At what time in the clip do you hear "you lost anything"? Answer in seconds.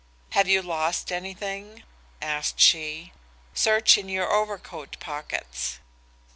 0.47-1.83